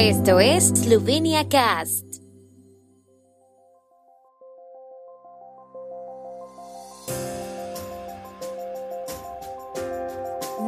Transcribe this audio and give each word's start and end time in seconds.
Esto 0.00 0.38
es 0.38 0.68
Slovenia 0.68 1.48
Cast. 1.48 2.04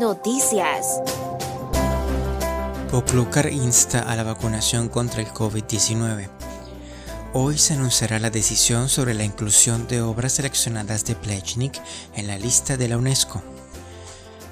Noticias. 0.01 1.01
Poklukar 2.91 3.53
insta 3.53 4.01
a 4.01 4.17
la 4.17 4.25
vacunación 4.25 4.89
contra 4.89 5.21
el 5.21 5.29
COVID-19. 5.29 6.29
Hoy 7.33 7.57
se 7.57 7.75
anunciará 7.75 8.19
la 8.19 8.31
decisión 8.31 8.89
sobre 8.89 9.15
la 9.15 9.23
inclusión 9.23 9.87
de 9.87 10.03
obras 10.03 10.33
seleccionadas 10.33 11.05
de 11.05 11.15
Plechnik 11.15 11.81
en 12.17 12.27
la 12.27 12.37
lista 12.37 12.77
de 12.77 12.89
la 12.89 12.99
UNESCO. 12.99 13.41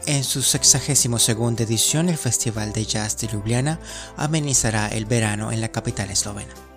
En 0.09 0.25
su 0.25 0.41
62 0.41 1.29
edición, 1.61 2.09
el 2.09 2.17
Festival 2.17 2.73
de 2.73 2.87
Jazz 2.87 3.19
de 3.19 3.27
Ljubljana 3.27 3.79
amenizará 4.17 4.89
el 4.89 5.05
verano 5.05 5.53
en 5.53 5.61
la 5.61 5.69
capital 5.69 6.09
eslovena. 6.09 6.68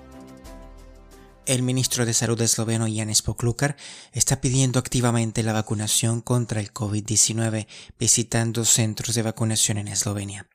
El 1.47 1.63
ministro 1.63 2.05
de 2.05 2.13
Salud 2.13 2.39
esloveno 2.39 2.85
Jan 2.87 3.11
Poklukar 3.25 3.75
está 4.13 4.41
pidiendo 4.41 4.77
activamente 4.77 5.41
la 5.41 5.53
vacunación 5.53 6.21
contra 6.21 6.61
el 6.61 6.71
COVID-19 6.71 7.65
visitando 7.97 8.63
centros 8.63 9.15
de 9.15 9.23
vacunación 9.23 9.79
en 9.79 9.87
Eslovenia. 9.87 10.45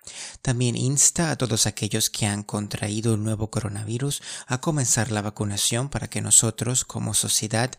También 0.43 0.77
insta 0.77 1.33
a 1.33 1.37
todos 1.37 1.67
aquellos 1.67 2.09
que 2.09 2.27
han 2.27 2.45
contraído 2.45 3.15
el 3.15 3.25
nuevo 3.25 3.51
coronavirus 3.51 4.23
a 4.47 4.61
comenzar 4.61 5.11
la 5.11 5.23
vacunación 5.23 5.89
para 5.89 6.09
que 6.09 6.21
nosotros 6.21 6.85
como 6.85 7.15
sociedad 7.15 7.73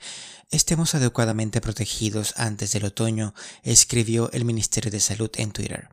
estemos 0.52 0.94
adecuadamente 0.94 1.62
protegidos 1.62 2.34
antes 2.36 2.74
del 2.74 2.84
otoño, 2.84 3.34
escribió 3.64 4.30
el 4.34 4.44
Ministerio 4.44 4.92
de 4.92 5.00
Salud 5.00 5.32
en 5.38 5.52
Twitter. 5.52 5.88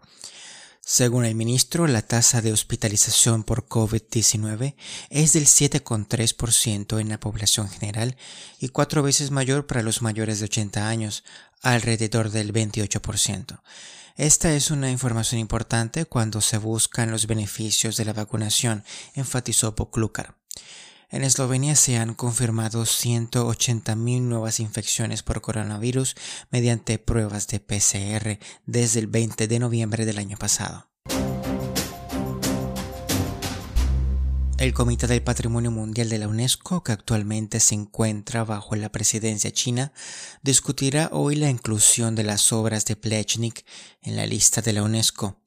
Según 0.87 1.25
el 1.25 1.35
ministro, 1.35 1.87
la 1.87 2.03
tasa 2.03 2.43
de 2.43 2.53
hospitalización 2.53 3.43
por 3.43 3.67
COVID-19 3.67 4.75
es 5.09 5.33
del 5.33 5.47
7,3% 5.47 7.01
en 7.01 7.09
la 7.09 7.19
población 7.19 7.71
general 7.71 8.19
y 8.61 8.69
cuatro 8.69 9.03
veces 9.03 9.31
mayor 9.31 9.67
para 9.67 9.83
los 9.83 10.03
mayores 10.03 10.41
de 10.41 10.45
80 10.45 10.87
años, 10.87 11.25
alrededor 11.63 12.31
del 12.31 12.53
28%. 12.53 13.63
Esta 14.17 14.53
es 14.53 14.71
una 14.71 14.91
información 14.91 15.41
importante 15.41 16.05
cuando 16.05 16.43
se 16.43 16.59
buscan 16.59 17.11
los 17.11 17.27
beneficios 17.27 17.97
de 17.97 18.05
la 18.05 18.13
vacunación, 18.13 18.85
enfatizó 19.15 19.75
Poklukar. 19.75 20.37
En 21.15 21.23
Eslovenia 21.23 21.77
se 21.77 21.97
han 21.97 22.15
confirmado 22.15 22.83
180.000 22.83 24.21
nuevas 24.23 24.59
infecciones 24.59 25.23
por 25.23 25.41
coronavirus 25.43 26.17
mediante 26.51 26.99
pruebas 26.99 27.47
de 27.47 27.61
PCR 27.61 28.45
desde 28.67 28.99
el 28.99 29.07
20 29.07 29.47
de 29.47 29.59
noviembre 29.61 30.07
del 30.07 30.19
año 30.19 30.37
pasado. 30.37 30.89
El 34.59 34.75
Comité 34.75 35.07
del 35.07 35.23
Patrimonio 35.23 35.71
Mundial 35.71 36.09
de 36.09 36.19
la 36.19 36.27
UNESCO, 36.27 36.83
que 36.83 36.91
actualmente 36.91 37.61
se 37.61 37.77
encuentra 37.77 38.43
bajo 38.43 38.75
la 38.75 38.91
presidencia 38.91 39.53
china, 39.53 39.93
discutirá 40.43 41.11
hoy 41.13 41.37
la 41.37 41.49
inclusión 41.49 42.17
de 42.17 42.25
las 42.25 42.53
obras 42.53 42.87
de 42.87 42.97
Plechnik 42.97 43.65
en 44.03 44.17
la 44.17 44.27
lista 44.27 44.63
de 44.63 44.73
la 44.73 44.83
UNESCO. 44.83 45.44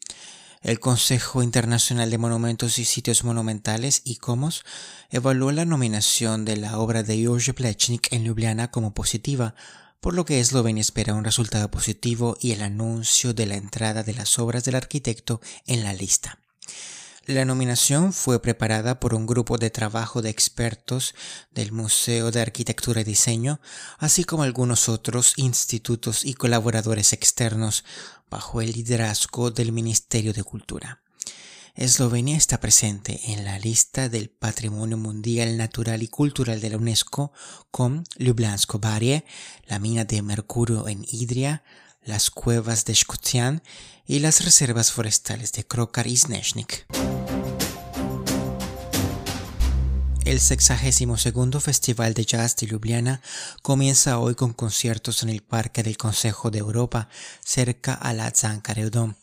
El 0.61 0.79
Consejo 0.79 1.43
Internacional 1.43 2.09
de 2.09 2.17
Monumentos 2.17 2.79
y 2.79 2.85
Sitios 2.85 3.23
Monumentales, 3.23 4.01
ICOMOS, 4.05 4.65
evaluó 5.09 5.51
la 5.51 5.65
nominación 5.65 6.45
de 6.45 6.57
la 6.57 6.79
obra 6.79 7.03
de 7.03 7.25
Jorge 7.25 7.53
Plechnik 7.53 8.11
en 8.11 8.23
Ljubljana 8.23 8.71
como 8.71 8.93
positiva, 8.93 9.53
por 9.99 10.13
lo 10.13 10.25
que 10.25 10.39
Eslovenia 10.39 10.81
espera 10.81 11.13
un 11.13 11.23
resultado 11.23 11.69
positivo 11.69 12.37
y 12.41 12.51
el 12.53 12.63
anuncio 12.63 13.33
de 13.33 13.45
la 13.45 13.55
entrada 13.55 14.03
de 14.03 14.13
las 14.13 14.39
obras 14.39 14.63
del 14.63 14.75
arquitecto 14.75 15.41
en 15.65 15.83
la 15.83 15.93
lista. 15.93 16.39
La 17.27 17.43
nominación 17.43 18.13
fue 18.13 18.41
preparada 18.41 19.01
por 19.01 19.13
un 19.13 19.25
grupo 19.25 19.57
de 19.57 19.69
trabajo 19.69 20.21
de 20.21 20.29
expertos 20.29 21.13
del 21.51 21.73
Museo 21.73 22.31
de 22.31 22.39
Arquitectura 22.39 23.01
y 23.01 23.03
Diseño, 23.03 23.59
así 23.97 24.23
como 24.23 24.43
algunos 24.43 24.87
otros 24.87 25.33
institutos 25.35 26.23
y 26.23 26.35
colaboradores 26.35 27.11
externos, 27.11 27.83
bajo 28.29 28.61
el 28.61 28.71
liderazgo 28.71 29.51
del 29.51 29.73
Ministerio 29.73 30.31
de 30.31 30.45
Cultura. 30.45 31.01
Eslovenia 31.75 32.37
está 32.37 32.61
presente 32.61 33.19
en 33.33 33.43
la 33.43 33.59
lista 33.59 34.07
del 34.07 34.29
Patrimonio 34.29 34.95
Mundial 34.95 35.57
Natural 35.57 36.01
y 36.01 36.07
Cultural 36.07 36.61
de 36.61 36.69
la 36.69 36.77
UNESCO 36.77 37.33
con 37.71 38.05
Ljubljansko 38.15 38.79
Barje, 38.79 39.25
la 39.65 39.79
mina 39.79 40.05
de 40.05 40.21
mercurio 40.21 40.87
en 40.87 41.05
Idria, 41.11 41.65
las 42.03 42.31
cuevas 42.31 42.85
de 42.85 42.93
Shkotian 42.93 43.63
y 44.05 44.19
las 44.19 44.45
reservas 44.45 44.93
forestales 44.93 45.51
de 45.51 45.67
Krokar 45.67 46.07
y 46.07 46.15
Snezhnik. 46.15 46.87
El 50.27 50.41
62 50.41 51.63
Festival 51.63 52.13
de 52.13 52.25
Jazz 52.25 52.57
de 52.57 52.67
Ljubljana 52.67 53.21
comienza 53.61 54.19
hoy 54.19 54.35
con 54.35 54.51
conciertos 54.51 55.23
en 55.23 55.29
el 55.29 55.41
Parque 55.41 55.83
del 55.83 55.95
Consejo 55.95 56.51
de 56.51 56.59
Europa, 56.59 57.07
cerca 57.45 57.93
a 57.93 58.11
la 58.11 58.29
Zancareudom. 58.31 59.15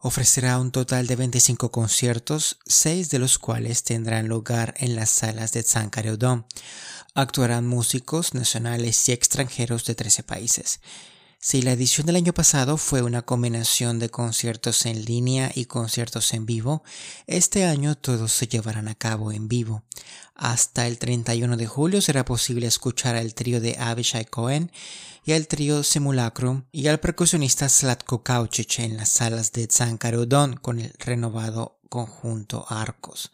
Ofrecerá 0.00 0.58
un 0.58 0.72
total 0.72 1.06
de 1.06 1.16
25 1.16 1.70
conciertos, 1.70 2.60
seis 2.64 3.10
de 3.10 3.18
los 3.18 3.38
cuales 3.38 3.84
tendrán 3.84 4.26
lugar 4.26 4.72
en 4.78 4.96
las 4.96 5.10
salas 5.10 5.52
de 5.52 5.62
Zancareudom. 5.62 6.44
Actuarán 7.14 7.66
músicos 7.66 8.32
nacionales 8.32 9.06
y 9.10 9.12
extranjeros 9.12 9.84
de 9.84 9.96
13 9.96 10.22
países. 10.22 10.80
Si 11.40 11.62
la 11.62 11.70
edición 11.70 12.04
del 12.04 12.16
año 12.16 12.34
pasado 12.34 12.76
fue 12.76 13.00
una 13.00 13.22
combinación 13.22 14.00
de 14.00 14.10
conciertos 14.10 14.84
en 14.86 15.04
línea 15.04 15.52
y 15.54 15.66
conciertos 15.66 16.34
en 16.34 16.46
vivo, 16.46 16.82
este 17.28 17.64
año 17.64 17.96
todos 17.96 18.32
se 18.32 18.48
llevarán 18.48 18.88
a 18.88 18.96
cabo 18.96 19.30
en 19.30 19.46
vivo. 19.46 19.84
Hasta 20.34 20.88
el 20.88 20.98
31 20.98 21.56
de 21.56 21.66
julio 21.68 22.02
será 22.02 22.24
posible 22.24 22.66
escuchar 22.66 23.14
al 23.14 23.34
trío 23.34 23.60
de 23.60 23.76
Avishai 23.78 24.24
Cohen 24.24 24.72
y 25.24 25.32
al 25.32 25.46
trío 25.46 25.84
Simulacrum 25.84 26.64
y 26.72 26.88
al 26.88 26.98
percusionista 26.98 27.68
Slatko 27.68 28.24
Kaučić 28.24 28.80
en 28.80 28.96
las 28.96 29.08
salas 29.08 29.52
de 29.52 29.68
Zankarodon 29.70 30.56
con 30.56 30.80
el 30.80 30.92
renovado 30.98 31.78
conjunto 31.88 32.66
Arcos. 32.68 33.30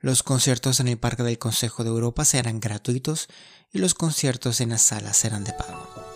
Los 0.00 0.24
conciertos 0.24 0.80
en 0.80 0.88
el 0.88 0.98
Parque 0.98 1.22
del 1.22 1.38
Consejo 1.38 1.84
de 1.84 1.90
Europa 1.90 2.24
serán 2.24 2.58
gratuitos 2.58 3.28
y 3.72 3.78
los 3.78 3.94
conciertos 3.94 4.60
en 4.60 4.70
las 4.70 4.82
salas 4.82 5.16
serán 5.16 5.44
de 5.44 5.52
pago. 5.52 6.15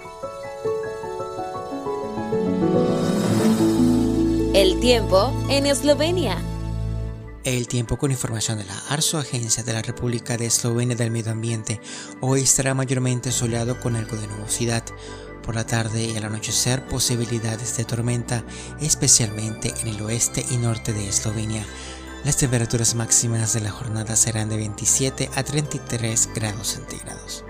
El 4.61 4.79
tiempo 4.79 5.33
en 5.49 5.65
Eslovenia. 5.65 6.37
El 7.45 7.67
tiempo 7.67 7.97
con 7.97 8.11
información 8.11 8.59
de 8.59 8.67
la 8.67 8.79
ARSO, 8.91 9.17
Agencia 9.17 9.63
de 9.63 9.73
la 9.73 9.81
República 9.81 10.37
de 10.37 10.45
Eslovenia 10.45 10.95
del 10.95 11.11
Medio 11.11 11.33
Ambiente. 11.33 11.81
Hoy 12.21 12.43
estará 12.43 12.75
mayormente 12.75 13.33
soleado 13.33 13.81
con 13.81 13.97
algo 13.97 14.19
de 14.19 14.27
nubosidad. 14.27 14.85
Por 15.43 15.55
la 15.55 15.65
tarde 15.65 16.05
y 16.05 16.15
al 16.15 16.25
anochecer 16.25 16.85
posibilidades 16.89 17.79
de 17.79 17.87
tormenta, 17.87 18.45
especialmente 18.83 19.73
en 19.81 19.89
el 19.89 20.03
oeste 20.03 20.45
y 20.51 20.59
norte 20.59 20.93
de 20.93 21.09
Eslovenia. 21.09 21.65
Las 22.27 22.37
temperaturas 22.37 22.95
máximas 22.95 23.55
de 23.55 23.63
la 23.63 23.71
jornada 23.71 24.15
serán 24.15 24.51
de 24.51 24.59
27 24.59 25.31
a 25.37 25.43
33 25.43 26.29
grados 26.35 26.69
centígrados. 26.69 27.47